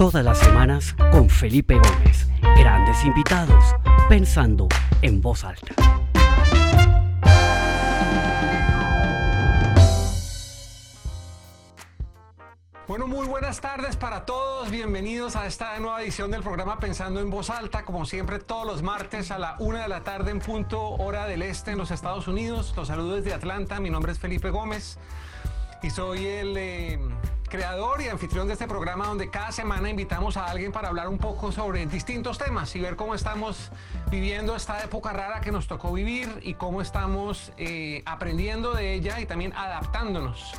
[0.00, 2.26] Todas las semanas con Felipe Gómez.
[2.56, 3.62] Grandes invitados,
[4.08, 4.66] pensando
[5.02, 5.74] en voz alta.
[12.88, 14.70] Bueno, muy buenas tardes para todos.
[14.70, 17.84] Bienvenidos a esta nueva edición del programa Pensando en Voz Alta.
[17.84, 21.42] Como siempre, todos los martes a la una de la tarde en punto hora del
[21.42, 22.72] este en los Estados Unidos.
[22.74, 23.80] Los saludos desde Atlanta.
[23.80, 24.96] Mi nombre es Felipe Gómez
[25.82, 26.98] y soy el eh,
[27.50, 31.18] creador y anfitrión de este programa donde cada semana invitamos a alguien para hablar un
[31.18, 33.70] poco sobre distintos temas y ver cómo estamos
[34.08, 39.20] viviendo esta época rara que nos tocó vivir y cómo estamos eh, aprendiendo de ella
[39.20, 40.54] y también adaptándonos.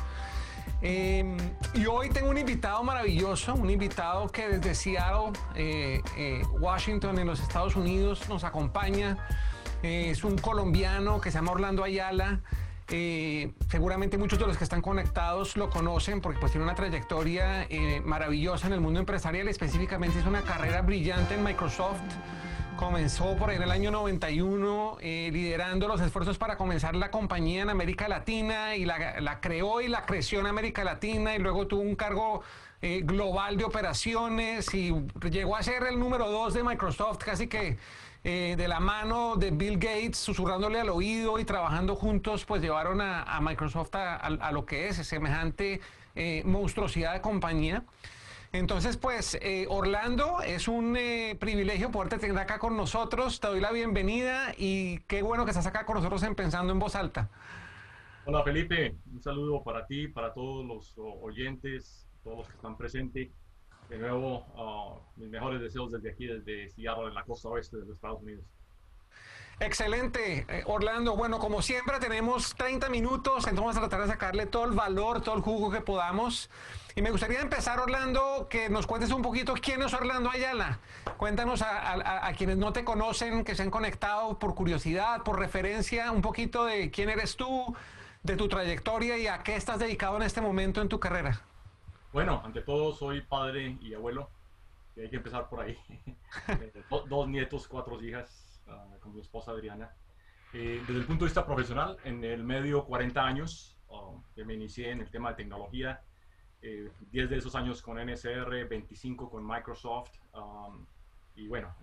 [0.82, 1.36] Eh,
[1.74, 7.40] y hoy tengo un invitado maravilloso, un invitado que desde Seattle, eh, Washington, en los
[7.40, 9.16] Estados Unidos, nos acompaña.
[9.82, 12.40] es un colombiano que se llama Orlando Ayala.
[12.88, 17.64] Eh, seguramente muchos de los que están conectados lo conocen porque pues tiene una trayectoria
[17.70, 22.00] eh, maravillosa en el mundo empresarial, específicamente hizo una carrera brillante en Microsoft.
[22.76, 27.62] Comenzó por ahí en el año 91 eh, liderando los esfuerzos para comenzar la compañía
[27.62, 31.66] en América Latina y la, la creó y la creció en América Latina y luego
[31.66, 32.42] tuvo un cargo
[33.04, 34.92] global de operaciones y
[35.30, 37.78] llegó a ser el número dos de Microsoft, casi que
[38.24, 43.00] eh, de la mano de Bill Gates, susurrándole al oído y trabajando juntos, pues llevaron
[43.00, 45.80] a, Microsoft a, lo que es semejante
[46.14, 47.84] eh, monstruosidad de compañía.
[48.52, 50.96] Entonces, pues, eh, Orlando, es un
[51.40, 53.40] privilegio poderte tener acá con nosotros.
[53.40, 56.78] Te doy la bienvenida y qué bueno que estás acá con nosotros en Pensando en
[56.78, 57.28] Voz Alta.
[58.24, 58.94] Hola, Felipe.
[59.10, 63.30] Un saludo para ti, para todos los oyentes, todos los que están presentes
[63.92, 67.84] de nuevo, uh, mis mejores deseos desde aquí, desde Seattle, en la costa oeste de
[67.84, 68.44] los Estados Unidos.
[69.60, 71.14] Excelente, eh, Orlando.
[71.14, 75.20] Bueno, como siempre tenemos 30 minutos, entonces vamos a tratar de sacarle todo el valor,
[75.20, 76.48] todo el jugo que podamos.
[76.96, 80.80] Y me gustaría empezar, Orlando, que nos cuentes un poquito quién es Orlando Ayala.
[81.18, 86.10] Cuéntanos a, a, quienes no te conocen, que se han conectado por curiosidad, por referencia,
[86.12, 87.76] un poquito de quién eres tú,
[88.22, 91.42] de tu trayectoria y a qué estás dedicado en este momento en tu carrera.
[92.12, 94.28] Bueno, ante todo soy padre y abuelo,
[94.94, 95.78] y hay que empezar por ahí.
[96.48, 99.94] Eh, dos nietos, cuatro hijas, uh, con mi esposa Adriana.
[100.54, 104.54] Eh, desde el punto de vista profesional, en el medio 40 años ah, que me
[104.54, 106.02] inicié en el tema de tecnología,
[106.62, 110.86] 10 eh, de esos años con NSR, 25 con Microsoft, um,
[111.36, 111.74] y bueno,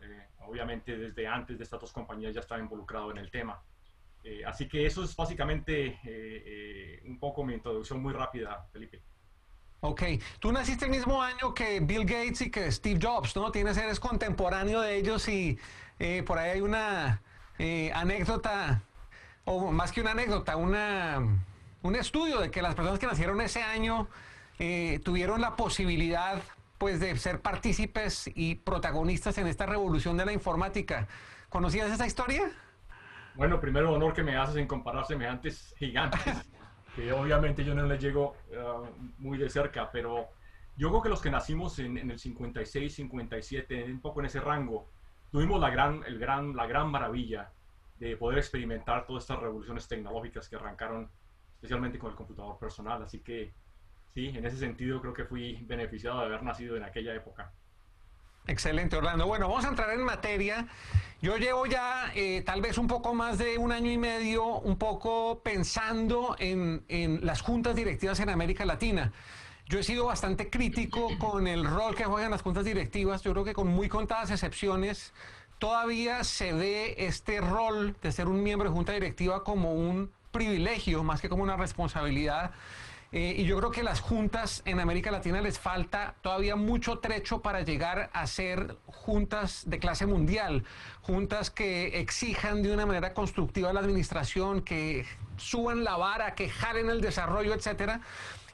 [0.48, 3.62] obviamente desde antes de estas dos compañías ya estaba involucrado en el tema.
[4.46, 6.00] así que eso es básicamente
[7.06, 9.02] un poco mi introducción muy rápida, Felipe.
[9.82, 10.04] Ok,
[10.40, 13.50] tú naciste el mismo año que Bill Gates y que Steve Jobs, ¿no?
[13.50, 15.58] Tienes, eres contemporáneo de ellos y
[16.00, 17.22] eh, por ahí hay una
[17.58, 18.82] eh, anécdota,
[19.46, 21.20] o más que una anécdota, una,
[21.82, 24.10] un estudio de que las personas que nacieron ese año
[24.60, 26.42] eh, tuvieron la posibilidad
[26.78, 31.08] pues de ser partícipes y protagonistas en esta revolución de la informática.
[31.48, 32.52] ¿Conocías esa historia?
[33.36, 36.22] Bueno, primero honor que me haces en comparar semejantes gigantes.
[36.96, 38.84] que obviamente yo no le llego ah,
[39.18, 40.30] muy de cerca, pero
[40.78, 44.90] yo creo que los que nacimos en, el 56, 57, un poco en ese rango,
[45.32, 47.52] tuvimos la gran, el gran, la gran maravilla
[48.00, 51.10] de poder experimentar todas estas revoluciones tecnológicas que arrancaron
[51.56, 53.04] especialmente con el computador personal.
[53.04, 53.54] Así que
[54.14, 57.52] sí, en ese sentido creo que fui beneficiado de haber nacido en aquella época.
[58.50, 59.28] Excelente, Orlando.
[59.28, 60.66] Bueno, vamos a entrar en materia.
[61.22, 64.76] Yo llevo ya eh, tal vez un poco más de un año y medio, un
[64.76, 69.14] poco pensando en, en las juntas directivas en América Latina.
[69.68, 73.22] Yo he sido bastante crítico con el rol que juegan las juntas directivas.
[73.22, 75.14] Yo creo que con muy contadas excepciones
[75.60, 81.04] todavía se ve este rol de ser un miembro de junta directiva como un privilegio
[81.04, 82.50] más que como una responsabilidad.
[83.12, 87.42] Eh, y yo creo que las juntas en América Latina les falta todavía mucho trecho
[87.42, 90.64] para llegar a ser juntas de clase mundial,
[91.02, 95.06] juntas que exijan de una manera constructiva a la administración, que
[95.40, 98.02] suban la vara, que jalen el desarrollo, etcétera.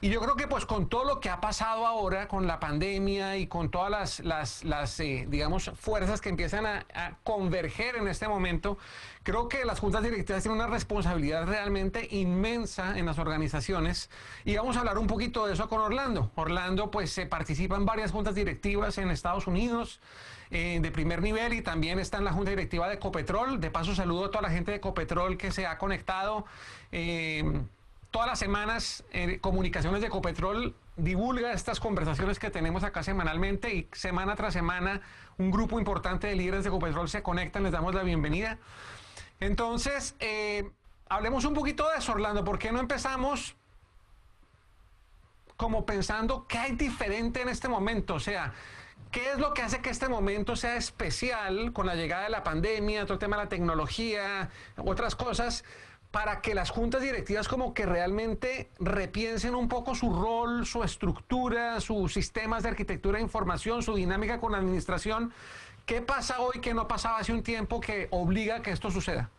[0.02, 3.38] Y yo creo que pues con todo lo que ha pasado ahora, con la pandemia
[3.38, 6.84] y con todas las, las, las eh, digamos, fuerzas que empiezan a,
[7.24, 8.76] converger en este momento,
[9.22, 14.10] creo que las juntas directivas tienen una responsabilidad realmente inmensa en las organizaciones.
[14.44, 16.30] Y vamos a hablar un poquito de eso con Orlando.
[16.34, 20.00] Orlando pues se participa en varias juntas directivas en Estados Unidos.
[20.50, 23.60] Eh, de primer nivel y también está en la junta directiva de Ecopetrol.
[23.60, 26.44] De paso saludo a toda la gente de Ecopetrol que se ha conectado.
[26.92, 27.42] Eh,
[28.10, 33.88] todas las semanas eh, Comunicaciones de Ecopetrol divulga estas conversaciones que tenemos acá semanalmente y
[33.92, 35.02] semana tras semana
[35.36, 38.58] un grupo importante de líderes de Ecopetrol se conectan, les damos la bienvenida.
[39.40, 40.14] Entonces,
[41.08, 42.44] hablemos un poquito de eso, Orlando.
[42.44, 43.54] ¿Por qué no empezamos
[45.58, 48.14] como pensando qué hay diferente en este momento?
[48.14, 48.54] O sea,
[49.16, 52.44] ¿Qué es lo que hace que este momento sea especial con la llegada de la
[52.44, 55.64] pandemia, otro tema de la tecnología, otras cosas?
[56.10, 61.80] para que las juntas directivas como que realmente repiensen un poco su rol, su estructura,
[61.80, 65.32] sus sistemas de arquitectura de información, su dinámica con la administración.
[65.86, 69.30] ¿Qué pasa hoy que no pasaba hace un tiempo que obliga a que esto suceda?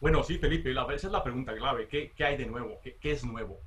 [0.00, 1.88] Bueno, sí, Felipe, esa es la pregunta clave.
[1.88, 2.78] ¿Qué, qué hay de nuevo?
[2.82, 3.60] ¿Qué, ¿Qué, es nuevo?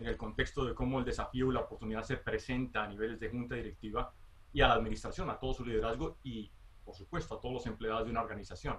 [0.00, 3.28] En el contexto de cómo el desafío y la oportunidad se presenta a niveles de
[3.28, 4.12] junta directiva
[4.52, 6.50] y a la administración, a todo su liderazgo y,
[6.84, 8.78] por supuesto, a todos los empleados de una organización.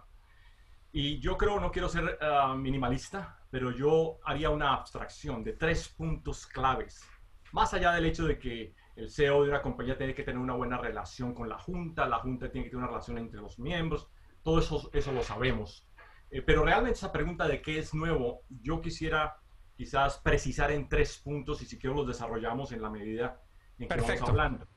[0.92, 5.90] Y yo creo, no quiero ser ah, minimalista, pero yo haría una abstracción de tres
[5.90, 7.04] puntos claves.
[7.52, 10.56] Más allá del hecho de que el CEO de una compañía tiene que tener una
[10.56, 14.10] buena relación con la junta, la junta tiene que tener una relación entre los miembros,
[14.44, 15.88] todo eso, eso lo sabemos.
[16.32, 19.38] Eh, pero realmente esa pregunta de qué es nuevo, yo quisiera
[19.76, 23.42] quizás precisar en tres puntos y si quiero los desarrollamos en la medida
[23.78, 24.26] en que Perfecto.
[24.26, 24.68] vamos hablando.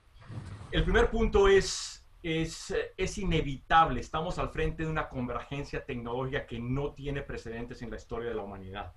[0.73, 4.01] El primer punto es es, es, inevitable.
[4.01, 8.37] Estamos al frente de una convergencia tecnológica que no tiene precedentes en la historia de
[8.37, 8.95] la humanidad.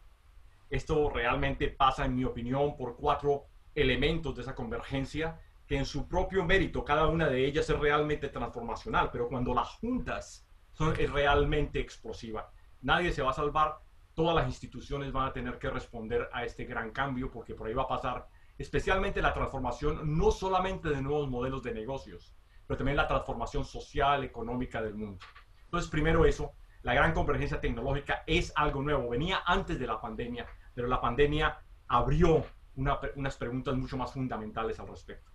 [0.70, 6.08] Esto realmente pasa, en mi opinión, por cuatro elementos de esa convergencia que en su
[6.08, 11.12] propio mérito, cada una de ellas es realmente transformacional, pero cuando las juntas son es
[11.12, 12.52] realmente explosiva.
[12.84, 13.80] Nadie se va a salvar,
[14.14, 17.74] todas las instituciones van a tener que responder a este gran cambio porque por ahí
[17.74, 22.34] va a pasar especialmente la transformación no solamente de nuevos modelos de negocios,
[22.68, 25.26] pero también la transformación social, económica del mundo.
[25.66, 26.54] Entonces, primero eso,
[26.84, 31.58] la gran convergencia tecnológica es algo nuevo, venía antes de la pandemia, pero la pandemia
[31.88, 35.32] abrió unas preguntas mucho más fundamentales al respecto.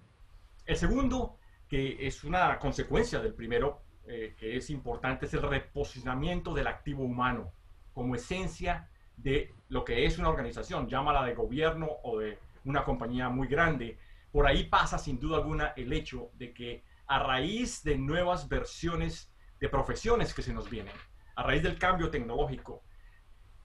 [0.65, 1.39] El segundo,
[1.69, 7.05] que es una consecuencia del primero, eh, que es importante, es el reposicionamiento del activo
[7.05, 7.53] humano
[7.93, 13.29] como esencia de lo que es una organización, llámala de gobierno o de una compañía
[13.29, 13.99] muy grande.
[14.33, 19.33] Por ahí pasa sin duda alguna el hecho de que a raíz de nuevas versiones
[19.59, 20.95] de profesiones que se nos vienen,
[21.37, 22.83] a raíz del cambio tecnológico.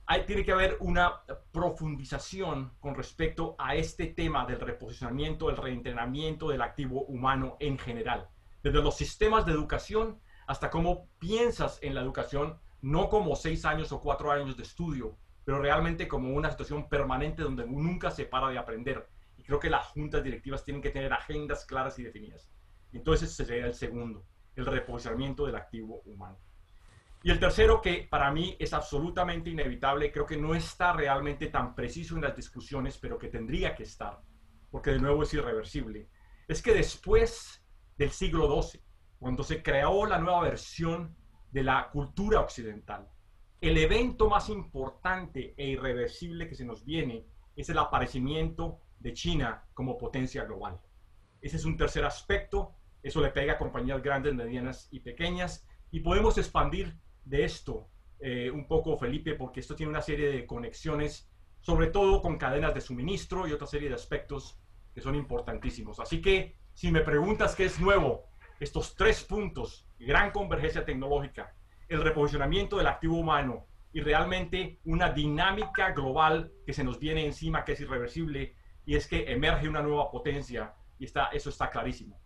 [0.08, 1.22] Hay, tiene que haber una
[1.52, 8.30] profundización con respecto a este tema del reposicionamiento, el reentrenamiento del activo humano en general,
[8.62, 13.92] desde los sistemas de educación hasta cómo piensas en la educación, no como seis años
[13.92, 18.50] o cuatro años de estudio, pero realmente como una situación permanente donde nunca se para
[18.50, 19.08] de aprender.
[19.38, 22.50] Y creo que las juntas directivas tienen que tener agendas claras y definidas.
[22.92, 24.26] Entonces ese sería el segundo,
[24.56, 26.40] el reposicionamiento del activo humano.
[27.22, 31.74] Y el tercero, que para mí es absolutamente inevitable, creo que no está realmente tan
[31.74, 34.22] preciso en las discusiones, pero que tendría que estar,
[34.70, 36.08] porque de nuevo es irreversible,
[36.48, 37.64] es que después
[37.98, 38.82] del siglo XII,
[39.18, 41.16] cuando se creó la nueva versión
[41.52, 43.10] de la cultura occidental,
[43.68, 47.26] el evento más importante e irreversible que se nos viene
[47.56, 50.80] es el aparecimiento de China como potencia global.
[51.42, 52.76] Ese es un tercer aspecto
[53.06, 55.68] eso le pega a compañías grandes, medianas y pequeñas.
[55.92, 57.88] Y podemos expandir de esto
[58.20, 61.30] eh, un poco, Felipe, porque esto tiene una serie de conexiones,
[61.62, 64.60] sobre todo con cadenas de suministro y otra serie de aspectos
[64.96, 66.00] que son importantísimos.
[66.00, 68.26] Así que, si me preguntas qué es nuevo,
[68.60, 71.54] estos tres puntos, gran convergencia tecnológica,
[71.90, 77.64] el reposicionamiento del activo humano y realmente una dinámica global que se nos viene encima,
[77.64, 78.56] que es irreversible,
[78.86, 82.20] y es que emerge una nueva potencia, y está, eso está clarísimo.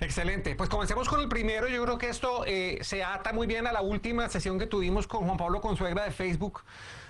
[0.00, 0.54] Excelente.
[0.54, 1.66] Pues comencemos con el primero.
[1.66, 5.08] Yo creo que esto eh, se ata muy bien a la última sesión que tuvimos
[5.08, 6.62] con Juan Pablo Consuegra de Facebook,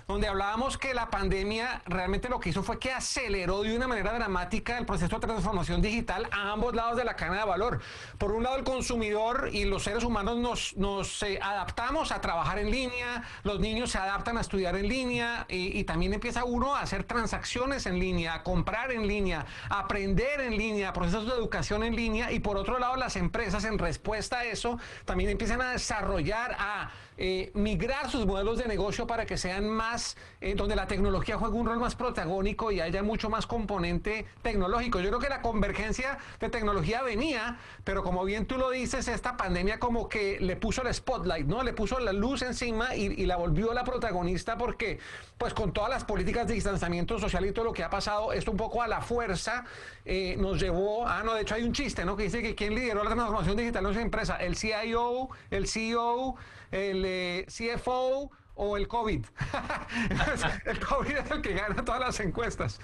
[0.09, 4.11] donde hablábamos que la pandemia realmente lo que hizo fue que aceleró de una manera
[4.11, 7.79] dramática el proceso de transformación digital a ambos lados de la cadena de valor.
[8.17, 12.57] Por un lado, el consumidor y los seres humanos nos, nos eh, adaptamos a trabajar
[12.57, 16.75] en línea, los niños se adaptan a estudiar en línea y, y, también empieza uno
[16.75, 21.33] a hacer transacciones en línea, a comprar en línea, a aprender en línea, procesos de
[21.33, 25.61] educación en línea y por otro lado, las empresas en respuesta a eso también empiezan
[25.61, 26.89] a desarrollar, a
[27.21, 30.17] eh, migrar sus modelos de negocio para que sean más,
[30.55, 35.01] donde la tecnología juegue un rol más protagónico y haya mucho más componente tecnológico.
[35.01, 39.35] Yo creo que la convergencia de tecnología venía, pero como bien tú lo dices, esta
[39.37, 41.63] pandemia como que le puso el spotlight, ¿no?
[41.63, 44.99] Le puso la luz encima y, la volvió la protagonista porque,
[45.37, 48.51] pues con todas las políticas de distanciamiento social y todo lo que ha pasado, esto
[48.51, 49.65] un poco a la fuerza
[50.05, 52.15] eh, nos llevó, ah, no, de hecho hay un chiste, ¿no?
[52.15, 56.35] Que dice que quien lideró la transformación digital en su empresa, el CIO, el CEO,
[56.71, 59.25] el eh, CFO o el COVID.
[60.65, 62.79] el COVID es el que gana todas las encuestas.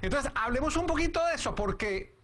[0.00, 2.16] Entonces, hablemos un poquito de eso, porque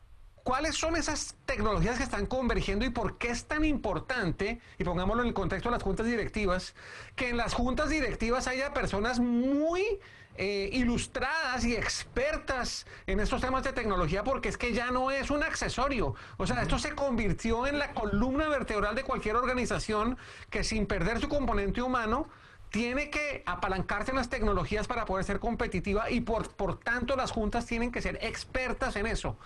[0.45, 5.23] ¿cuáles son esas tecnologías que están convergiendo y por qué es tan importante, y pongámoslo
[5.23, 6.75] en el contexto de las juntas directivas,
[7.17, 9.99] que en las juntas directivas haya personas muy
[10.37, 15.31] eh, ilustradas y expertas en estos temas de tecnología porque es que ya no es
[15.31, 16.15] un accesorio.
[16.37, 20.19] O sea, esto se convirtió en la columna vertebral de cualquier organización
[20.51, 22.29] que sin perder su componente humano
[22.71, 27.31] tiene que apalancarse en las tecnologías para poder ser competitiva y por, por tanto las
[27.31, 29.37] juntas tienen que ser expertas en eso.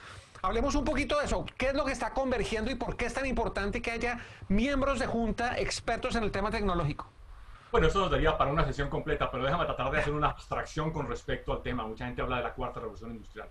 [0.40, 1.45] Hablemos un poquito de eso.
[1.59, 4.99] ¿Qué es lo que está convergiendo y por qué es tan importante que haya miembros
[4.99, 7.12] de junta expertos en el tema tecnológico?
[7.71, 10.91] Bueno, eso nos daría para una sesión completa, pero déjame tratar de hacer una abstracción
[10.91, 11.87] con respecto al tema.
[11.87, 13.51] Mucha gente habla de la cuarta revolución industrial.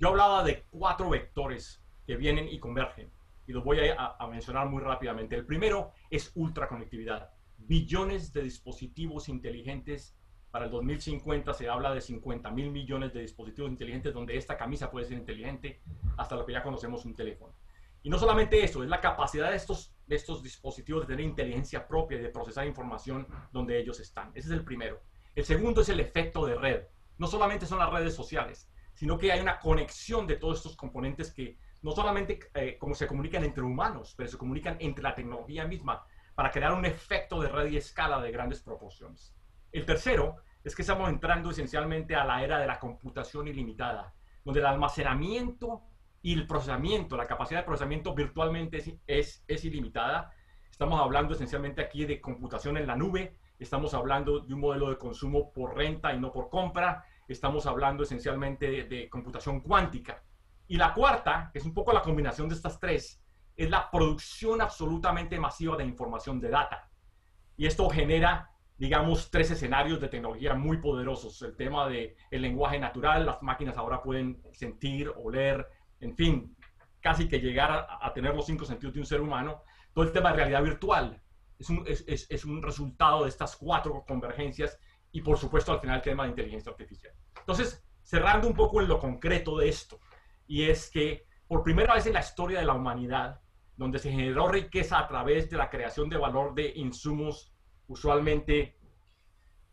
[0.00, 3.10] Yo hablaba de cuatro vectores que vienen y convergen,
[3.46, 5.36] y los voy a, a mencionar muy rápidamente.
[5.36, 7.30] El primero es ultraconectividad.
[7.58, 10.16] Billones de dispositivos inteligentes.
[10.50, 14.90] Para el 2050 se habla de 50 mil millones de dispositivos inteligentes, donde esta camisa
[14.90, 15.82] puede ser inteligente,
[16.16, 17.52] hasta lo que ya conocemos un teléfono.
[18.08, 21.86] Y no solamente eso, es la capacidad de estos, de estos dispositivos de tener inteligencia
[21.86, 24.30] propia y de procesar información donde ellos están.
[24.34, 25.02] Ese es el primero.
[25.34, 26.86] El segundo es el efecto de red.
[27.18, 31.30] No solamente son las redes sociales, sino que hay una conexión de todos estos componentes
[31.30, 35.66] que no solamente eh, como se comunican entre humanos, pero se comunican entre la tecnología
[35.66, 39.36] misma para crear un efecto de red y escala de grandes proporciones.
[39.70, 44.14] El tercero es que estamos entrando esencialmente a la era de la computación ilimitada,
[44.46, 45.82] donde el almacenamiento
[46.22, 50.32] y el procesamiento, la capacidad de procesamiento virtualmente es, es, ilimitada.
[50.70, 54.98] Estamos hablando esencialmente aquí de computación en la nube, estamos hablando de un modelo de
[54.98, 60.22] consumo por renta y no por compra, estamos hablando esencialmente de, de computación cuántica.
[60.66, 63.22] Y la cuarta, que es un poco la combinación de estas tres,
[63.56, 66.88] es la producción absolutamente masiva de información de data.
[67.56, 71.42] Y esto genera, digamos, tres escenarios de tecnología muy poderosos.
[71.42, 75.66] El tema del el lenguaje natural, las máquinas ahora pueden sentir, oler,
[76.00, 76.56] en fin,
[77.00, 79.62] casi que llegar a, tener los cinco sentidos de un ser humano,
[79.92, 81.22] todo el tema de realidad virtual
[81.58, 84.78] es un, es, un resultado de estas cuatro convergencias
[85.10, 87.12] y por supuesto al final el tema de inteligencia artificial.
[87.38, 90.00] Entonces, cerrando un poco en lo concreto de esto,
[90.46, 93.40] y es que por primera vez en la historia de la humanidad,
[93.76, 97.52] donde se generó riqueza a través de la creación de valor de insumos
[97.86, 98.77] usualmente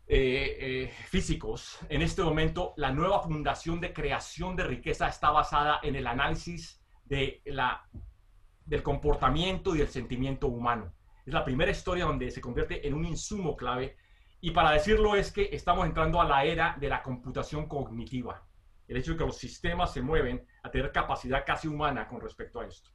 [0.08, 5.80] eh, eh, físicos, en este momento la nueva fundación de creación de riqueza está basada
[5.82, 7.88] en el análisis de la,
[8.64, 10.94] del comportamiento y del sentimiento humano.
[11.24, 13.96] Es la primera historia donde se convierte en un insumo clave
[14.40, 18.46] y para decirlo es que estamos entrando a la era de la computación cognitiva.
[18.86, 22.60] El hecho de que los sistemas se mueven a tener capacidad casi humana con respecto
[22.60, 22.90] a esto.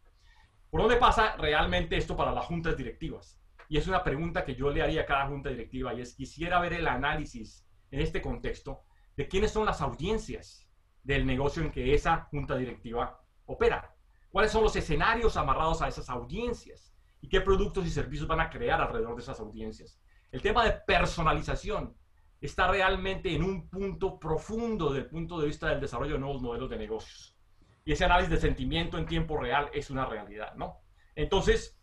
[0.69, 3.40] ¿Por dónde pasa realmente esto para las juntas directivas?
[3.71, 6.59] Y es una pregunta que yo le haría a cada junta directiva y es, quisiera
[6.59, 8.81] ver el análisis en este contexto
[9.15, 10.69] de quiénes son las audiencias
[11.03, 13.95] del negocio en que esa junta directiva opera.
[14.29, 16.93] ¿Cuáles son los escenarios amarrados a esas audiencias?
[17.21, 20.01] ¿Y qué productos y servicios van a crear alrededor de esas audiencias?
[20.33, 21.95] El tema de personalización
[22.41, 26.69] está realmente en un punto profundo del punto de vista del desarrollo de nuevos modelos
[26.69, 27.37] de negocios.
[27.85, 30.81] Y ese análisis de sentimiento en tiempo real es una realidad, ¿no?
[31.15, 31.80] Entonces,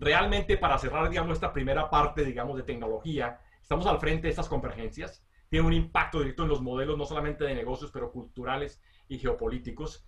[0.00, 4.48] realmente para cerrar, digamos, esta primera parte, digamos, de tecnología, estamos al frente de estas
[4.48, 9.18] convergencias, tiene un impacto directo en los modelos, no solamente de negocios, pero culturales y
[9.18, 10.04] geopolíticos.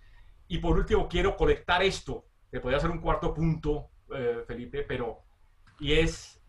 [0.47, 5.19] Y por último, quiero conectar esto, que podría ser un cuarto punto, eh, Felipe, pero,
[5.79, 6.41] y es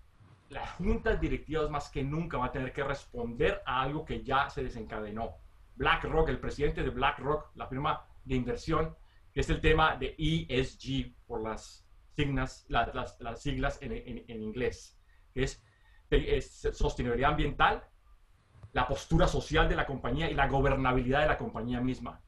[0.49, 4.49] las juntas directivas más que nunca van a tener que responder a algo que ya
[4.49, 5.37] se desencadenó.
[5.77, 8.97] BlackRock, el presidente de BlackRock, la firma de inversión,
[9.35, 11.84] es el tema de ESG por las
[12.17, 14.99] signas, las, las, siglas en, en, inglés,
[15.33, 15.63] que es,
[16.11, 17.85] es, sostenibilidad ambiental,
[18.73, 22.21] la postura social de la compañía y la gobernabilidad de la compañía misma.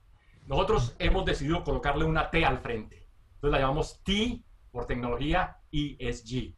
[0.47, 3.09] Nosotros hemos decidido colocarle una T al frente.
[3.35, 6.55] Entonces la llamamos T por tecnología ESG.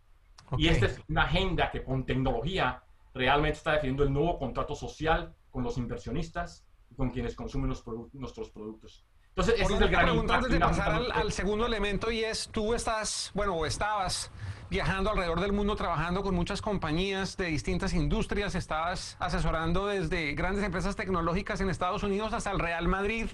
[0.56, 2.82] Y esta es una agenda que con tecnología
[3.14, 7.84] realmente está definiendo el nuevo contrato social con los inversionistas y con quienes consumen los
[8.12, 9.06] nuestros productos.
[9.38, 13.30] Entonces, ese es el gran Antes de pasar al, segundo elemento y es, tú estás,
[13.34, 14.32] bueno, o estabas
[14.68, 20.64] viajando alrededor del mundo trabajando con muchas compañías de distintas industrias, estabas asesorando desde grandes
[20.64, 23.28] empresas tecnológicas en Estados Unidos hasta el Real Madrid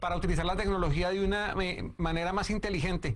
[0.00, 3.14] para utilizar la tecnología de una eh, manera más inteligente.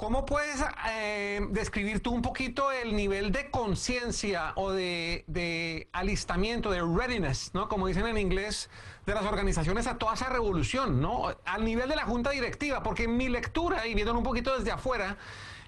[0.00, 6.80] ¿Cómo puedes eh, describir tú un poquito el nivel de conciencia o de, alistamiento, de
[6.80, 7.68] readiness, ¿no?
[7.68, 8.70] como dicen en inglés,
[9.04, 11.36] de las organizaciones a toda esa revolución, ¿no?
[11.44, 12.82] al nivel de la junta directiva?
[12.82, 15.18] Porque mi lectura, y viendo un poquito desde afuera,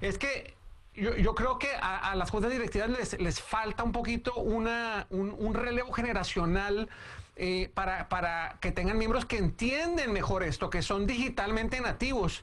[0.00, 0.54] es que
[0.94, 5.92] yo, creo que a, las juntas directivas les, falta un poquito una, un, un relevo
[5.92, 6.88] generacional
[7.36, 12.42] eh, para, para que tengan miembros que entienden mejor esto, que son digitalmente nativos.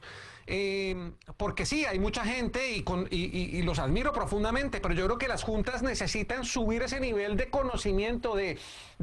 [0.52, 5.16] Eh, porque sí, hay mucha gente y, con, y, los admiro profundamente, pero yo creo
[5.16, 8.58] que las juntas necesitan subir ese nivel de conocimiento, de,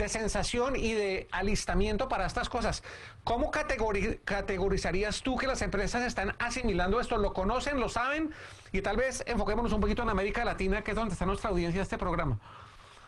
[0.08, 2.84] sensación y de alistamiento para estas cosas.
[3.24, 7.18] ¿Cómo categorizarías tú que las empresas están asimilando esto?
[7.18, 7.80] ¿Lo conocen?
[7.80, 8.32] ¿Lo saben?
[8.74, 11.80] Y tal vez enfoquémonos un poquito en América Latina, que es donde está nuestra audiencia
[11.80, 12.42] de este programa.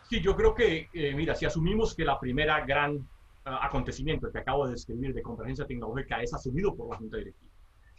[0.08, 3.06] Sí, yo creo que, eh, mira, si asumimos que la primera gran
[3.44, 7.49] ah, acontecimiento que acabo de describir de convergencia tecnológica es asumido por la Junta Directiva,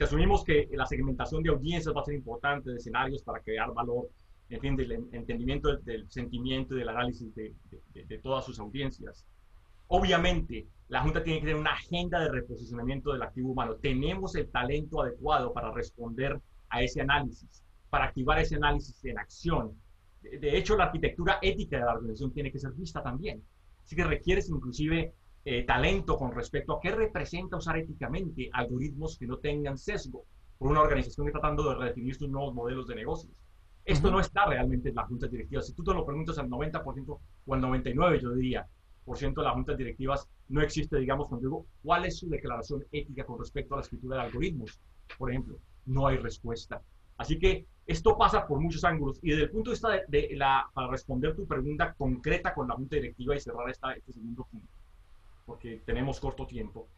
[0.04, 4.10] asumimos que la segmentación de audiencias va a ser importante, de escenarios para crear valor,
[4.50, 7.54] en fin, del entendimiento del, sentimiento y del análisis de,
[7.94, 9.26] de, todas sus audiencias.
[9.88, 13.76] Obviamente, la Junta tiene que tener una agenda de reposicionamiento del activo humano.
[13.76, 16.40] Tenemos el talento adecuado para responder
[16.70, 19.74] a ese análisis, para activar ese análisis en acción.
[20.22, 23.44] De, hecho, la arquitectura ética de la organización tiene que ser vista también.
[23.84, 25.14] Así que requieres inclusive
[25.44, 30.26] eh, talento con respecto a qué representa usar éticamente algoritmos que no tengan sesgo
[30.60, 33.34] por una organización que está tratando de redefinir sus nuevos modelos de negocios.
[33.84, 35.66] Esto no está realmente en las juntas directivas.
[35.66, 38.68] Si tú te lo preguntas al 90% o al 99%, yo diría,
[39.04, 42.86] por ciento de las juntas directivas no existe, digamos, cuando digo, ¿cuál es su declaración
[42.92, 44.80] ética con respecto a la escritura de algoritmos?
[45.18, 45.58] Por ejemplo,
[45.88, 46.80] no hay respuesta.
[47.18, 50.70] Así que esto pasa por muchos ángulos y desde el punto de vista de, la,
[50.72, 54.68] para responder tu pregunta concreta con la junta directiva y cerrar esta, este segundo punto
[55.46, 56.90] porque tenemos corto tiempo.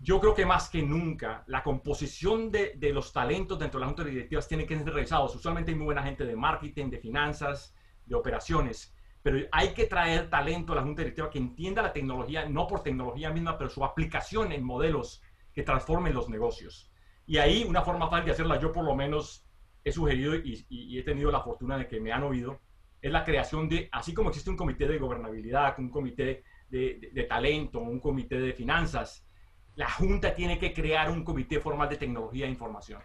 [0.00, 3.88] Yo creo que más que nunca la composición de, de los talentos dentro de las
[3.88, 5.34] juntas directivas tiene que ser revisados.
[5.34, 7.74] Usualmente hay muy buena gente de marketing, de finanzas,
[8.06, 12.48] de operaciones, pero hay que traer talento a la junta directiva que entienda la tecnología,
[12.48, 16.90] no por tecnología misma, pero su aplicación en modelos que transformen los negocios.
[17.26, 19.44] Y ahí una forma fácil de hacerla, yo por lo menos
[19.84, 22.60] he sugerido y, y, he tenido la fortuna de que me han oído,
[23.00, 27.80] es la creación de, así como existe un comité de gobernabilidad, un comité de, talento,
[27.80, 29.26] un comité de finanzas,
[29.74, 33.02] la Junta tiene que crear un comité formal de tecnología e información.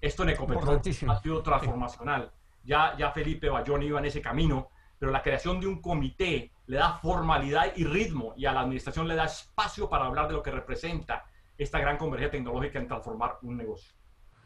[0.00, 2.32] Esto en Ecopetrol ha sido transformacional.
[2.62, 6.76] Ya, ya Felipe Bayón iba en ese camino, pero la creación de un comité le
[6.76, 10.42] da formalidad y ritmo y a la administración le da espacio para hablar de lo
[10.42, 11.24] que representa
[11.56, 13.94] esta gran convergencia tecnológica en transformar un negocio.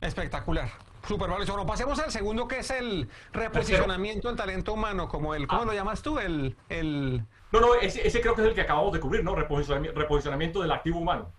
[0.00, 0.69] Espectacular.
[1.07, 1.67] Súper valioso.
[1.67, 5.66] Pasemos al segundo que es el reposicionamiento del talento humano, como el, ¿cómo ah.
[5.66, 6.18] lo llamas tú?
[6.18, 7.25] El, el...
[7.52, 9.34] No, no, ese, creo que es el que acabamos de cubrir, ¿no?
[9.34, 11.32] reposicionamiento del activo humano.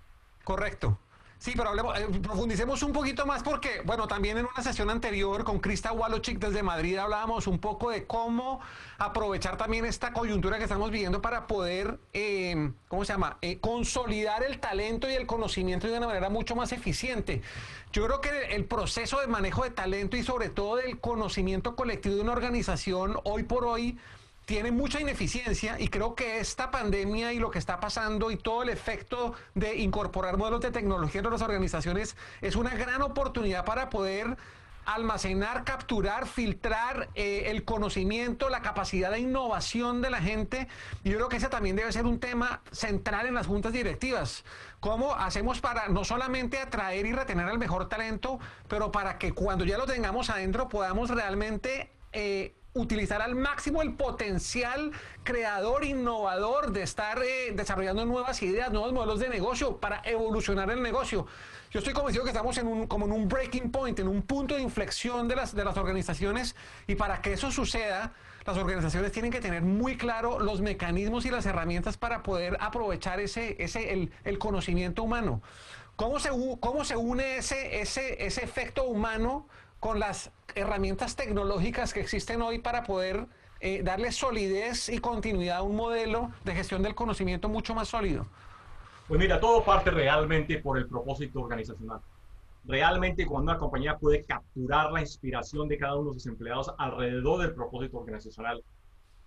[0.43, 0.97] Correcto.
[1.39, 5.45] Sí, pero hablemos, eh, profundicemos un poquito más porque, bueno, también en una sesión anterior
[5.45, 8.59] con Krista Walochik desde Madrid hablábamos un poco de cómo
[8.97, 14.43] aprovechar también esta coyuntura que estamos viviendo para poder, eh, ¿cómo se llama?, eh, consolidar
[14.43, 17.41] el talento y el conocimiento de una manera mucho más eficiente.
[17.93, 22.15] Yo creo que el proceso de manejo de talento y sobre todo del conocimiento colectivo
[22.15, 23.97] de una organización hoy por hoy
[24.49, 28.63] tiene mucha ineficiencia y creo que esta pandemia y lo que está pasando y todo
[28.63, 33.91] el efecto de incorporar modelos de tecnología en las organizaciones es una gran oportunidad para
[33.91, 34.37] poder
[34.87, 40.67] almacenar, capturar, filtrar eh, el conocimiento, la capacidad de innovación de la gente.
[41.03, 44.43] Y yo creo que ese también debe ser un tema central en las juntas directivas.
[44.79, 49.63] ¿Cómo hacemos para no solamente atraer y retener al mejor talento, pero para que cuando
[49.63, 51.91] ya lo tengamos adentro podamos realmente...
[52.13, 54.91] Eh, utilizar al máximo el potencial
[55.23, 60.81] creador, innovador de estar eh, desarrollando nuevas ideas, nuevos modelos de negocio para evolucionar el
[60.81, 61.25] negocio.
[61.71, 64.55] Yo estoy convencido que estamos en un, como en un breaking point, en un punto
[64.55, 66.55] de inflexión de las, de las organizaciones
[66.87, 68.13] y para que eso suceda,
[68.45, 73.19] las organizaciones tienen que tener muy claro los mecanismos y las herramientas para poder aprovechar
[73.19, 75.41] ese, ese, el, el conocimiento humano.
[75.95, 76.29] ¿Cómo se,
[76.59, 79.47] cómo se une ese, ese, ese efecto humano
[79.79, 83.27] con las herramientas tecnológicas que existen hoy para poder
[83.61, 88.25] eh, darle solidez y continuidad a un modelo de gestión del conocimiento mucho más sólido?
[89.07, 91.99] Pues mira, todo parte realmente por el propósito organizacional.
[92.65, 97.41] Realmente cuando una compañía puede capturar la inspiración de cada uno de sus empleados alrededor
[97.41, 98.63] del propósito organizacional,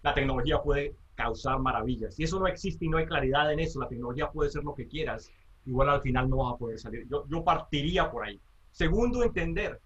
[0.02, 2.14] la tecnología puede causar maravillas.
[2.14, 4.74] Si eso no existe y no hay claridad en eso, la tecnología puede ser lo
[4.74, 5.30] que quieras,
[5.66, 7.06] igual al final no vas a poder salir.
[7.08, 8.40] Yo, yo partiría por ahí.
[8.70, 9.80] Segundo, entender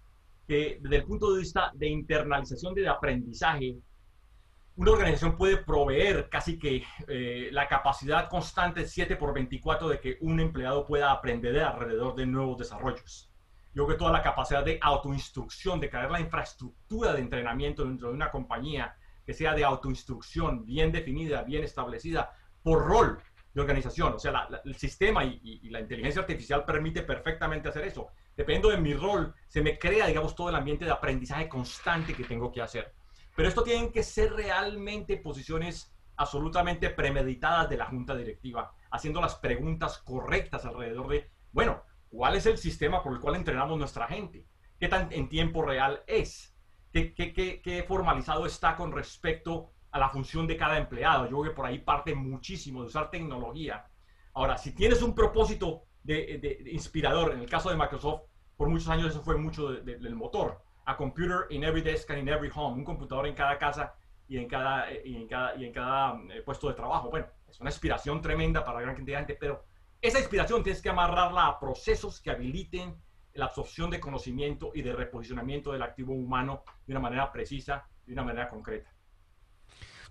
[0.47, 3.75] que desde el punto de vista de internalización de aprendizaje,
[4.77, 10.17] una organización puede proveer casi que eh, la capacidad constante 7 por 24 de que
[10.21, 13.29] un empleado pueda aprender alrededor de nuevos desarrollos.
[13.73, 18.07] Yo creo que toda la capacidad de autoinstrucción, de crear la infraestructura de entrenamiento dentro
[18.07, 22.31] de una compañía que sea de autoinstrucción bien definida, bien establecida,
[22.63, 23.19] por rol
[23.53, 24.13] de organización.
[24.13, 28.93] O sea, el sistema y la inteligencia artificial permite perfectamente hacer eso dependiendo de mi
[28.93, 32.93] rol, se me crea, digamos, todo el ambiente de aprendizaje constante que tengo que hacer.
[33.35, 39.35] Pero esto tienen que ser realmente posiciones absolutamente premeditadas de la junta directiva, haciendo las
[39.35, 44.45] preguntas correctas alrededor de, bueno, ¿cuál es el sistema por el cual entrenamos nuestra gente?
[44.79, 46.55] ¿Qué tan en tiempo real es?
[46.91, 51.25] ¿Qué, formalizado está con respecto a la función de cada empleado?
[51.25, 53.85] Yo creo que por ahí parte muchísimo de usar tecnología.
[54.33, 58.21] Ahora, si tienes un propósito de, de, inspirador, en el caso de Microsoft,
[58.55, 60.63] por muchos años eso fue mucho de, del motor.
[60.85, 63.95] A computer in every desk and in every home, un computador en cada casa
[64.27, 67.09] y en cada, y en cada, y en cada eh, puesto de trabajo.
[67.09, 69.65] Bueno, es una inspiración tremenda para la gran cantidad de gente, pero
[70.01, 72.95] esa inspiración tienes que amarrarla a procesos que habiliten
[73.33, 78.13] la absorción de conocimiento y de reposicionamiento del activo humano de una manera precisa, de
[78.13, 78.89] una manera concreta.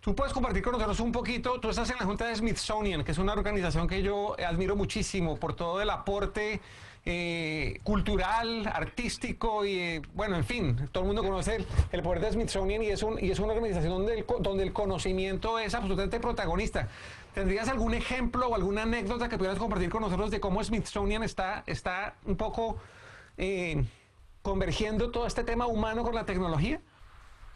[0.07, 3.11] Tú puedes compartir con nosotros un poquito, tú estás en la Junta de Smithsonian, que
[3.11, 6.61] es una organización que yo admiro muchísimo por todo el aporte
[7.05, 12.31] eh, cultural, artístico y, eh, bueno, en fin, todo el mundo conoce el, poder de
[12.31, 16.21] Smithsonian y es, un, y es una organización donde el, donde el conocimiento es absolutamente
[16.21, 16.87] protagonista.
[17.35, 21.65] ¿Tendrías algún ejemplo o alguna anécdota que pudieras compartir con nosotros de cómo Smithsonian está,
[21.67, 22.77] está un poco
[23.39, 23.85] eh,
[24.43, 26.81] convergiendo todo este tema humano con la tecnología?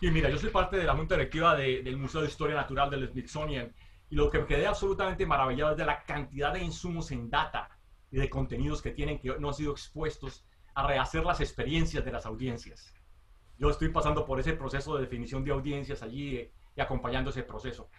[0.00, 2.88] Sí, mira, yo soy parte de la junta directiva de, del Museo de Historia Natural
[2.88, 3.70] del Smithsonian
[4.08, 7.68] y lo que me quedé absolutamente maravillado es de la cantidad de insumos en data
[8.10, 12.12] y de contenidos que tienen que no han sido expuestos a rehacer las experiencias de
[12.12, 12.94] las audiencias.
[13.58, 17.42] Yo estoy pasando por ese proceso de definición de audiencias allí eh, y acompañando ese
[17.42, 17.90] proceso.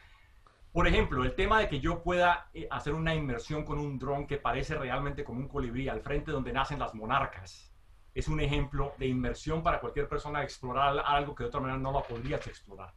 [0.71, 4.25] Por ejemplo, el tema de que yo pueda eh, hacer una inmersión con un dron
[4.25, 7.70] que parece realmente como un colibrí al frente donde nacen las monarcas
[8.13, 11.79] es un ejemplo de inmersión para cualquier persona a explorar algo que de otra manera
[11.79, 12.93] no lo podrías explorar.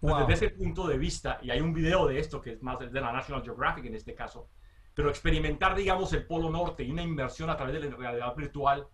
[0.00, 0.26] Wow.
[0.26, 3.00] Desde ese punto de vista, y hay un video de esto que es más de
[3.00, 4.48] la National Geographic en este caso,
[4.94, 8.88] pero experimentar, digamos, el Polo Norte y una inversión a través de la realidad virtual,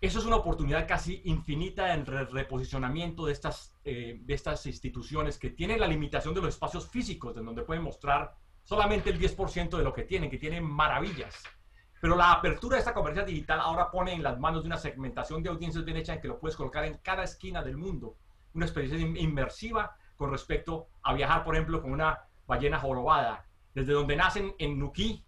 [0.00, 5.38] eso es una oportunidad casi infinita en el reposicionamiento de estas, eh, de estas instituciones
[5.38, 9.76] que tienen la limitación de los espacios físicos, en donde pueden mostrar solamente el 10%
[9.76, 11.42] de lo que tienen, que tienen maravillas.
[12.04, 15.42] Pero la apertura de esta comercial digital ahora pone en las manos de una segmentación
[15.42, 18.18] de audiencias bien hecha en que lo puedes colocar en cada esquina del mundo.
[18.52, 24.16] Una experiencia inmersiva con respecto a viajar, por ejemplo, con una ballena jorobada, desde donde
[24.16, 25.24] nacen en Nuquí,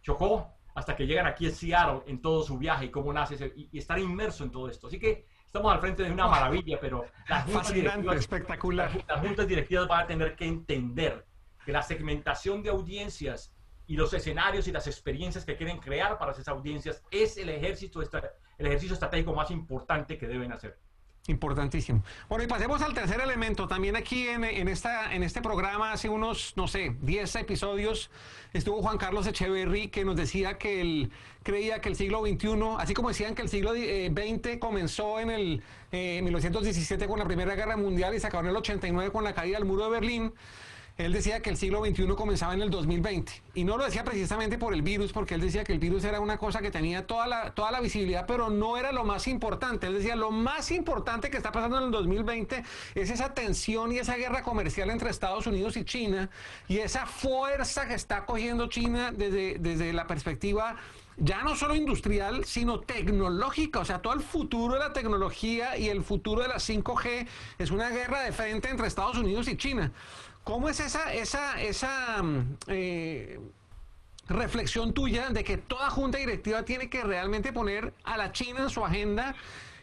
[0.00, 3.70] Chocó, hasta que llegan aquí en Seattle en todo su viaje y cómo nace y,
[3.72, 4.86] y estar inmerso en todo esto.
[4.86, 9.04] Así que estamos al frente de una maravilla, pero las juntas, directivas, espectacular.
[9.08, 11.26] Las juntas directivas van a tener que entender
[11.66, 13.52] que la segmentación de audiencias
[13.92, 18.00] y los escenarios y las experiencias que quieren crear para esas audiencias es el ejercicio,
[18.56, 20.78] el ejercicio estratégico más importante que deben hacer.
[21.26, 22.02] Importantísimo.
[22.26, 23.68] Bueno, y pasemos al tercer elemento.
[23.68, 28.10] También aquí en, en, esta, en este programa, hace unos, no sé, 10 episodios,
[28.54, 32.94] estuvo Juan Carlos Echeverry, que nos decía que él creía que el siglo XXI, así
[32.94, 37.54] como decían que el siglo XX eh, comenzó en el eh, 1917 con la Primera
[37.54, 40.32] Guerra Mundial y se acabó en el 89 con la caída del muro de Berlín,
[40.98, 43.32] él decía que el siglo XXI comenzaba en el 2020.
[43.54, 46.20] Y no lo decía precisamente por el virus, porque él decía que el virus era
[46.20, 49.86] una cosa que tenía toda la, toda la visibilidad, pero no era lo más importante.
[49.86, 52.62] Él decía, lo más importante que está pasando en el 2020
[52.94, 56.30] es esa tensión y esa guerra comercial entre Estados Unidos y China,
[56.68, 60.76] y esa fuerza que está cogiendo China desde, desde la perspectiva
[61.18, 63.80] ya no solo industrial, sino tecnológica.
[63.80, 67.26] O sea, todo el futuro de la tecnología y el futuro de la 5G
[67.58, 69.92] es una guerra de frente entre Estados Unidos y China.
[70.44, 72.22] ¿Cómo es esa, esa, esa
[72.66, 73.38] eh,
[74.28, 78.70] reflexión tuya de que toda junta directiva tiene que realmente poner a la China en
[78.70, 79.36] su agenda?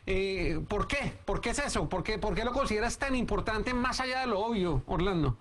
[0.06, 1.13] Eh, ¿Por qué?
[1.24, 1.88] ¿Por qué es eso?
[1.88, 5.38] ¿Por qué, ¿Por qué lo consideras tan importante más allá de lo obvio, Orlando?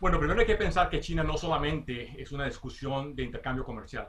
[0.00, 4.08] Bueno, primero hay que pensar que China no solamente es una discusión de intercambio comercial.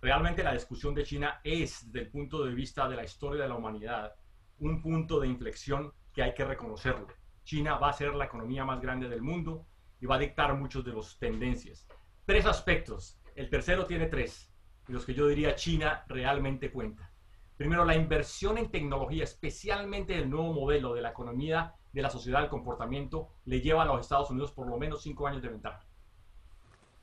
[0.00, 3.48] Realmente la discusión de China es, desde el punto de vista de la historia de
[3.48, 4.12] la humanidad,
[4.58, 7.06] un punto de inflexión que hay que reconocerlo.
[7.44, 9.66] China va a ser la economía más grande del mundo
[10.00, 11.86] y va a dictar muchos de las tendencias.
[12.24, 13.18] Tres aspectos.
[13.34, 14.52] El tercero tiene tres,
[14.88, 17.10] y los que yo diría China realmente cuenta.
[17.56, 22.40] Primero, la inversión en tecnología, especialmente el nuevo modelo de la economía, de la sociedad,
[22.40, 25.84] del comportamiento, le lleva a los Estados Unidos por lo menos cinco años de ventaja.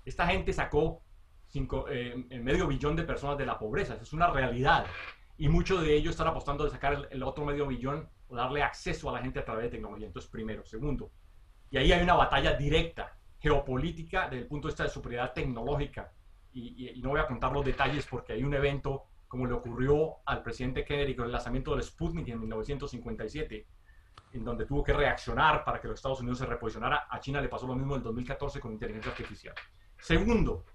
[0.05, 1.01] Esta gente sacó
[1.53, 4.85] eh, medio billón de personas de la pobreza, es una realidad.
[5.37, 8.63] Y muchos de ellos están apostando de sacar el, el otro medio billón o darle
[8.63, 10.07] acceso a la gente a través de tecnología.
[10.07, 10.63] Entonces, primero.
[10.63, 11.11] Segundo,
[11.71, 16.13] y ahí hay una batalla directa, geopolítica, desde el punto de vista de superioridad tecnológica.
[16.51, 20.41] Y, no voy a contar los detalles porque hay un evento como le ocurrió al
[20.41, 23.67] presidente Kennedy con el lanzamiento del Sputnik en 1957,
[24.33, 27.07] en donde tuvo que reaccionar para que los Estados Unidos se reposicionara.
[27.09, 29.53] A China le pasó lo mismo en 2014 con inteligencia artificial.
[29.99, 30.65] Segundo,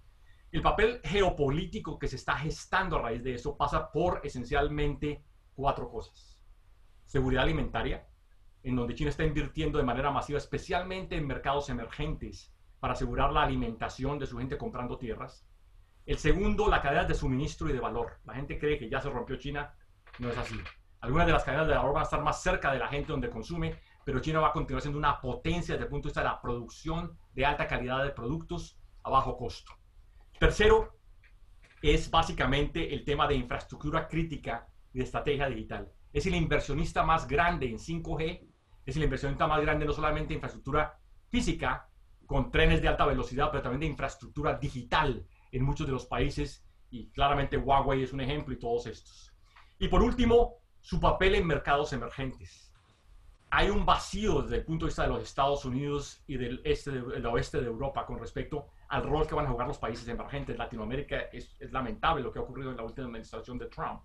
[0.52, 5.24] el papel geopolítico que se está gestando a raíz de eso pasa por esencialmente
[5.56, 6.33] cuatro cosas
[7.04, 8.06] seguridad alimentaria,
[8.62, 13.42] en donde China está invirtiendo de manera masiva, especialmente en mercados emergentes, para asegurar la
[13.42, 15.46] alimentación de su gente comprando tierras.
[16.06, 18.20] El segundo, la cadena de suministro y de valor.
[18.24, 19.74] La gente cree que ya se rompió China,
[20.18, 20.56] no es así.
[21.00, 23.30] Algunas de las cadenas de valor van a estar más cerca de la gente donde
[23.30, 26.28] consume, pero China va a continuar siendo una potencia desde el punto de vista de
[26.28, 29.72] la producción de alta calidad de productos a bajo costo.
[30.38, 30.98] Tercero,
[31.80, 35.92] es básicamente el tema de infraestructura crítica y de estrategia digital.
[36.14, 38.48] Es el inversionista más grande en 5G,
[38.86, 40.98] es el inversionista más grande no solamente en infraestructura
[41.28, 41.88] física,
[42.26, 46.64] con trenes de alta velocidad, pero también de infraestructura digital en muchos de los países
[46.88, 49.32] y claramente Huawei es un ejemplo y todos estos.
[49.80, 52.72] Y por último, su papel en mercados emergentes.
[53.50, 56.92] Hay un vacío desde el punto de vista de los Estados Unidos y del, este
[56.92, 60.56] del oeste de Europa con respecto al rol que van a jugar los países emergentes.
[60.56, 64.02] Latinoamérica es, es lamentable lo que ha ocurrido en la última administración de Trump.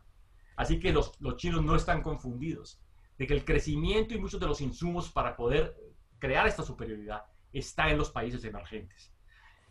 [0.60, 2.82] Así que los, los chinos no están confundidos
[3.18, 5.74] de que el crecimiento y muchos de los insumos para poder
[6.18, 9.14] crear esta superioridad está en los países emergentes.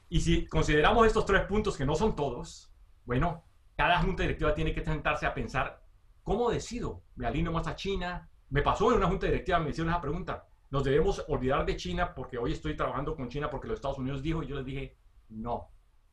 [0.09, 2.73] Y si consideramos estos tres puntos, que no son todos,
[3.05, 3.45] bueno,
[3.77, 5.85] cada junta directiva tiene que sentarse a pensar,
[6.23, 7.03] ¿cómo decido?
[7.17, 8.27] ¿Me alineo más a China?
[8.49, 10.49] Me pasó en una junta directiva, me hicieron esa pregunta.
[10.71, 14.23] ¿Nos debemos olvidar de China porque hoy estoy trabajando con China porque los Estados Unidos
[14.23, 14.43] dijo?
[14.43, 14.97] Y yo les dije,
[15.29, 15.69] no,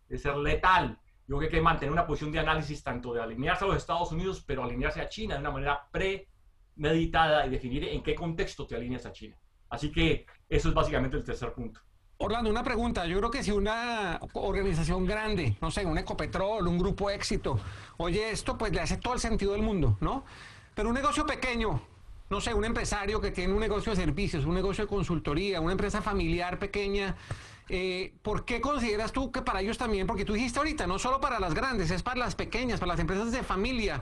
[0.10, 1.00] es ser letal.
[1.28, 3.78] Yo creo que hay que mantener una posición de análisis tanto de alinearse a los
[3.78, 8.68] Estados Unidos, pero alinearse a China de una manera premeditada y definir en qué contexto
[8.68, 9.36] te alineas a China.
[9.70, 11.80] Así que eso es básicamente el tercer punto.
[12.18, 13.06] Orlando, una pregunta.
[13.06, 17.60] Yo creo que si una organización grande, no sé, un Ecopetrol, un grupo éxito,
[17.98, 20.24] oye esto, pues le hace todo el sentido del mundo, ¿no?
[20.76, 21.82] Pero un negocio pequeño,
[22.30, 25.74] no sé, un empresario que tiene un negocio de servicios, un negocio de consultoría, una
[25.74, 27.18] empresa familiar pequeña,
[27.70, 31.20] eh, ¿por qué consideras tú que para ellos también, porque tú dijiste ahorita, no solo
[31.20, 34.02] para las grandes, es para las pequeñas, para las empresas de familia,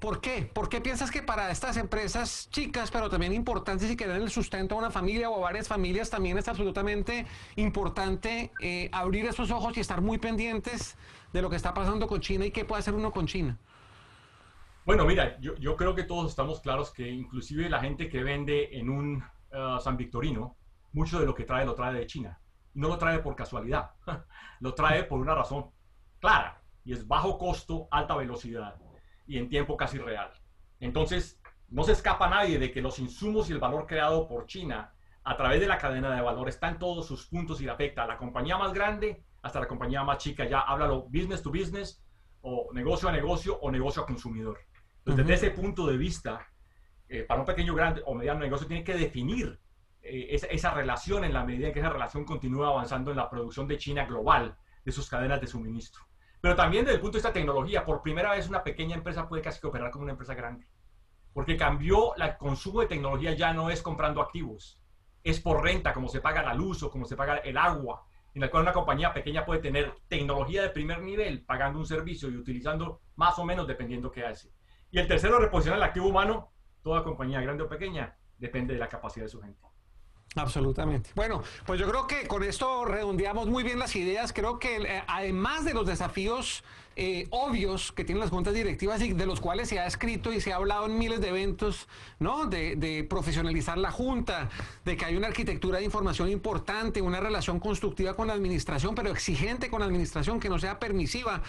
[0.00, 0.50] ¿Por qué?
[0.50, 4.30] ¿Por qué piensas que para estas empresas chicas, pero también importantes y que dan el
[4.30, 9.50] sustento a una familia o a varias familias, también es absolutamente importante eh, abrir esos
[9.50, 10.96] ojos y estar muy pendientes
[11.34, 13.58] de lo que está pasando con China y qué puede hacer uno con China?
[14.86, 18.78] Bueno, mira, yo, yo creo que todos estamos claros que inclusive la gente que vende
[18.78, 20.56] en un uh, San Victorino,
[20.92, 22.40] mucho de lo que trae lo trae de China.
[22.74, 23.92] No lo trae por casualidad,
[24.60, 25.70] lo trae por una razón
[26.20, 28.76] clara y es bajo costo, alta velocidad
[29.26, 30.30] y en tiempo casi real.
[30.80, 34.92] Entonces, no se escapa nadie de que los insumos y el valor creado por China
[35.22, 38.04] a través de la cadena de valor está en todos sus puntos y le afecta
[38.04, 40.46] a la compañía más grande hasta la compañía más chica.
[40.46, 42.02] Ya háblalo business to business
[42.40, 44.58] o negocio a negocio o negocio a consumidor.
[44.98, 46.46] Entonces, desde ese punto de vista,
[47.08, 49.60] eh, para un pequeño, grande o mediano negocio, tiene que definir
[50.02, 53.66] eh, esa, relación en la medida en que esa relación continúa avanzando en la producción
[53.68, 56.02] de China global de sus cadenas de suministro.
[56.40, 59.28] Pero también desde el punto de vista de tecnología, por primera vez una pequeña empresa
[59.28, 60.66] puede casi que operar como una empresa grande.
[61.32, 64.82] Porque cambió el consumo de tecnología, ya no es comprando activos,
[65.22, 68.40] es por renta, como se paga la luz o como se paga el agua, en
[68.40, 72.36] la cual una compañía pequeña puede tener tecnología de primer nivel, pagando un servicio y
[72.36, 74.50] utilizando más o menos dependiendo qué hace.
[74.90, 78.88] Y el tercero, reposicionar el activo humano, toda compañía grande o pequeña, depende de la
[78.88, 79.60] capacidad de su gente.
[80.36, 81.10] Absolutamente.
[81.14, 84.32] Bueno, pues yo creo que con esto redondeamos muy bien las ideas.
[84.32, 86.62] Creo que eh, además de los desafíos
[86.96, 90.40] eh, obvios que tienen las juntas directivas y de los cuales se ha escrito y
[90.40, 91.88] se ha hablado en miles de eventos,
[92.18, 92.46] ¿no?
[92.46, 94.50] De, de, profesionalizar la junta,
[94.84, 99.10] de que hay una arquitectura de información importante, una relación constructiva con la administración, pero
[99.10, 101.42] exigente con la administración, que no sea permisiva.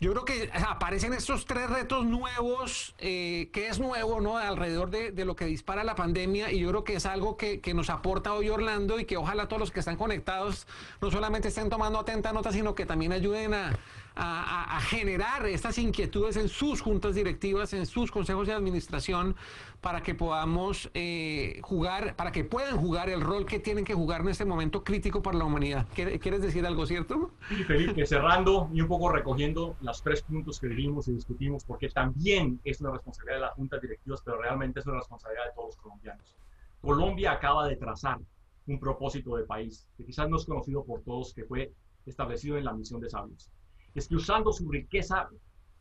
[0.00, 4.38] Yo creo que aparecen estos tres retos nuevos, eh, que es nuevo, ¿no?
[4.38, 7.60] Alrededor de, de, lo que dispara la pandemia, y yo creo que es algo que,
[7.60, 10.66] que, nos aporta hoy Orlando y que ojalá todos los que están conectados
[11.02, 13.78] no solamente estén tomando atenta nota, sino que también ayuden a,
[14.20, 19.34] a, a generar estas inquietudes en sus juntas directivas, en sus consejos de administración,
[19.80, 24.20] para que podamos eh, jugar, para que puedan jugar el rol que tienen que jugar
[24.20, 25.86] en este momento crítico para la humanidad.
[25.94, 27.30] ¿Quieres decir algo cierto?
[27.48, 31.88] Sí, Felipe, cerrando y un poco recogiendo los tres puntos que dijimos y discutimos, porque
[31.88, 35.68] también es una responsabilidad de las juntas directivas, pero realmente es una responsabilidad de todos
[35.68, 36.36] los colombianos.
[36.82, 38.18] Colombia acaba de trazar
[38.66, 41.72] un propósito de país que quizás no es conocido por todos, que fue
[42.06, 43.50] establecido en la misión de sabios.
[43.94, 45.28] Es que usando su riqueza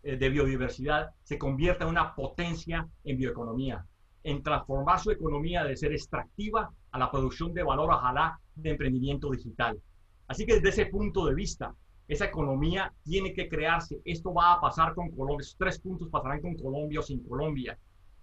[0.04, 3.86] eh, de biodiversidad se convierta en una potencia en bioeconomía,
[4.24, 9.30] en transformar su economía de ser extractiva a la producción de valor, ojalá, de emprendimiento
[9.32, 9.80] digital.
[10.28, 11.74] Así que desde ese punto de vista,
[12.08, 14.02] esa economía tiene que crearse.
[14.04, 15.44] Esto va a pasar con Colombia.
[15.44, 17.78] Esos tres puntos pasarán con Colombia o sin Colombia.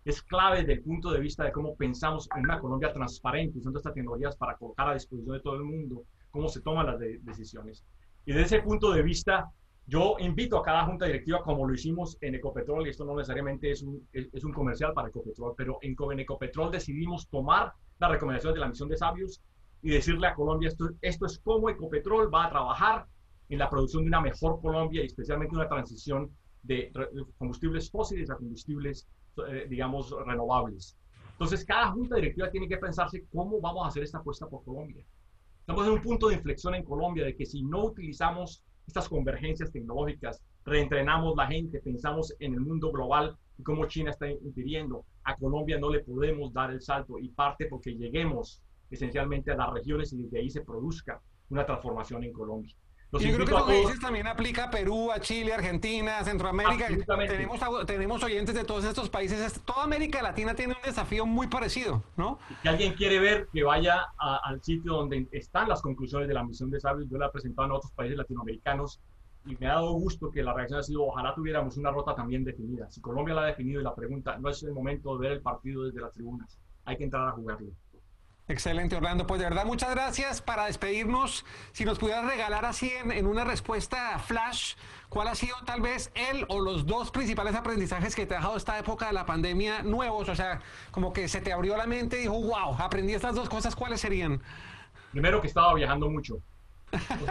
[0.05, 3.79] Es clave desde el punto de vista de cómo pensamos en una Colombia transparente, usando
[3.79, 7.19] estas tecnologías para colocar a disposición de todo el mundo cómo se toman las de
[7.23, 7.85] decisiones.
[8.25, 9.51] Y desde ese punto de vista,
[9.87, 13.71] yo invito a cada junta directiva, como lo hicimos en Ecopetrol, y esto no necesariamente
[13.71, 18.11] es un, es, es un comercial para Ecopetrol, pero en, en Ecopetrol decidimos tomar las
[18.11, 19.41] recomendaciones de la misión de sabios
[19.83, 23.07] y decirle a Colombia, esto, esto es cómo Ecopetrol va a trabajar
[23.49, 26.31] en la producción de una mejor Colombia y especialmente una transición
[26.63, 26.91] de
[27.39, 29.07] combustibles fósiles a combustibles,
[29.49, 30.97] eh, digamos, renovables.
[31.33, 35.05] Entonces, cada junta directiva tiene que pensarse cómo vamos a hacer esta apuesta por Colombia.
[35.61, 39.71] Estamos en un punto de inflexión en Colombia de que si no utilizamos estas convergencias
[39.71, 45.37] tecnológicas, reentrenamos la gente, pensamos en el mundo global y cómo China está impidiendo, a
[45.37, 50.13] Colombia no le podemos dar el salto y parte porque lleguemos esencialmente a las regiones
[50.13, 51.21] y desde ahí se produzca
[51.51, 52.75] una transformación en Colombia.
[53.13, 56.89] Los yo creo que lo que dices también aplica a Perú, a Chile, Argentina, Centroamérica.
[57.29, 59.61] Tenemos, tenemos oyentes de todos estos países.
[59.65, 62.39] Toda América Latina tiene un desafío muy parecido, ¿no?
[62.63, 66.71] Si alguien quiere ver que vaya al sitio donde están las conclusiones de la misión
[66.71, 69.01] de sabios, yo la he presentado en otros países latinoamericanos
[69.47, 72.45] y me ha dado gusto que la reacción ha sido ojalá tuviéramos una ruta también
[72.45, 72.91] definida.
[72.91, 75.41] Si Colombia la ha definido y la pregunta no es el momento de ver el
[75.41, 77.69] partido desde las tribunas, hay que entrar a jugarlo.
[78.49, 79.27] Excelente, Orlando.
[79.27, 80.41] Pues de verdad, muchas gracias.
[80.41, 84.75] Para despedirnos, si nos pudieras regalar así en, una respuesta flash,
[85.09, 88.57] ¿cuál ha sido tal vez el o los dos principales aprendizajes que te ha dejado
[88.57, 90.29] esta época de la pandemia nuevos?
[90.29, 90.61] O sea,
[90.93, 94.01] como que se te abrió la mente y dijo, wow, aprendí estas dos cosas, ¿cuáles
[94.01, 94.41] serían?
[95.11, 96.41] Primero que estaba viajando mucho.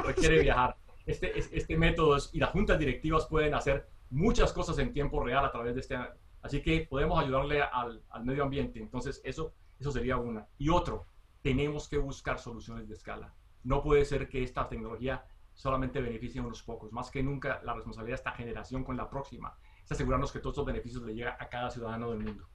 [0.03, 0.75] requiere viajar.
[1.05, 5.51] Este, este método y las juntas directivas pueden hacer muchas cosas en tiempo real a
[5.51, 5.97] través de este.
[6.41, 8.79] Así que podemos ayudarle al, al medio ambiente.
[8.79, 10.47] Entonces, eso eso sería una.
[10.57, 11.05] Y otro,
[11.41, 13.33] tenemos que buscar soluciones de escala.
[13.63, 16.91] No puede ser que esta tecnología solamente beneficie a unos pocos.
[16.91, 20.53] Más que nunca, la responsabilidad de esta generación con la próxima es asegurarnos que todos
[20.53, 22.47] estos beneficios le lleguen a cada ciudadano del mundo.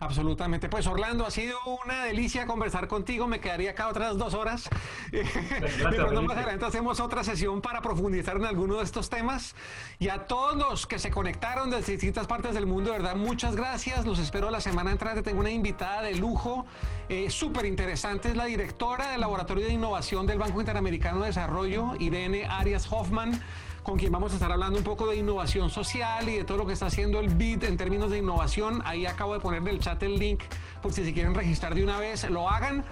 [0.00, 0.68] Absolutamente.
[0.68, 3.26] Pues Orlando, ha sido una delicia conversar contigo.
[3.28, 4.68] Me quedaría acá otras dos horas.
[5.10, 9.54] Pero más adelante hacemos otra sesión para profundizar en alguno de estos temas.
[10.00, 13.54] Y a todos los que se conectaron desde distintas partes del mundo, de verdad, muchas
[13.54, 14.04] gracias.
[14.04, 15.22] Los espero la semana entrante.
[15.22, 16.66] Tengo una invitada de lujo,
[17.08, 18.30] eh, súper interesante.
[18.30, 23.40] Es la directora del Laboratorio de Innovación del Banco Interamericano de Desarrollo, Irene Arias Hoffman
[23.84, 26.66] con quien vamos a estar hablando un poco de innovación social y de todo lo
[26.66, 28.80] que está haciendo el BID en términos de innovación.
[28.86, 30.42] Ahí acabo de poner en el chat el link
[30.82, 32.82] por si se quieren registrar de una vez, lo hagan.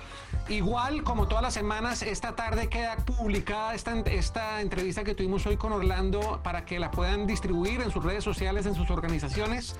[0.48, 5.56] Igual, como todas las semanas, esta tarde queda publicada esta, esta entrevista que tuvimos hoy
[5.56, 9.76] con Orlando para que la puedan distribuir en sus redes sociales, en sus organizaciones.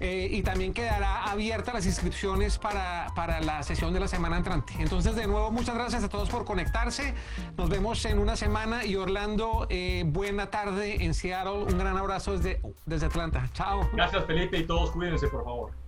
[0.00, 4.74] Eh, y también quedará abierta las inscripciones para, para, la sesión de la semana entrante.
[4.78, 7.14] Entonces, de nuevo, muchas gracias a todos por conectarse.
[7.56, 11.64] Nos vemos en una semana y Orlando, eh, buena tarde en Seattle.
[11.64, 13.48] Un gran abrazo desde, desde Atlanta.
[13.52, 13.88] Chao.
[13.92, 15.87] Gracias, Felipe, y todos cuídense, por favor.